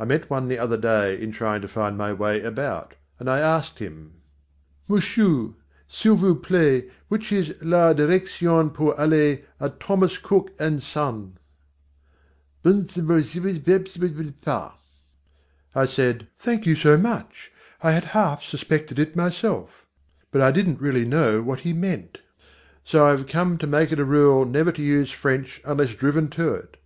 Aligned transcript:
I 0.00 0.04
met 0.04 0.28
one 0.28 0.48
the 0.48 0.58
other 0.58 0.76
day 0.76 1.22
in 1.22 1.30
trying 1.30 1.60
to 1.60 1.68
find 1.68 1.96
my 1.96 2.12
way 2.12 2.42
about, 2.42 2.96
and 3.20 3.30
I 3.30 3.38
asked 3.38 3.78
him: 3.78 4.14
"Musshoo, 4.88 5.54
s'il 5.88 6.16
vous 6.16 6.34
plait, 6.34 6.90
which 7.06 7.30
is 7.30 7.54
la 7.62 7.92
direction 7.92 8.70
pour 8.70 8.98
aller 9.00 9.44
à 9.60 9.68
Thomas 9.78 10.18
Cook 10.18 10.50
& 10.58 10.58
Son?" 10.82 11.38
"B'n'm'ss'ulvla'n'fsse'n'sse'pas!" 12.64 14.72
I 15.76 15.86
said: 15.86 16.26
"Thank 16.36 16.66
you 16.66 16.74
so 16.74 16.96
much! 16.96 17.52
I 17.80 17.92
had 17.92 18.06
half 18.06 18.42
suspected 18.42 18.98
it 18.98 19.14
myself." 19.14 19.86
But 20.32 20.40
I 20.42 20.50
didn't 20.50 20.80
really 20.80 21.04
know 21.04 21.42
what 21.42 21.60
he 21.60 21.72
meant. 21.72 22.18
So 22.82 23.06
I 23.06 23.10
have 23.10 23.28
come 23.28 23.56
to 23.58 23.68
make 23.68 23.92
it 23.92 24.00
a 24.00 24.04
rule 24.04 24.44
never 24.44 24.72
to 24.72 24.82
use 24.82 25.12
French 25.12 25.60
unless 25.64 25.94
driven 25.94 26.26
to 26.30 26.54
it. 26.54 26.76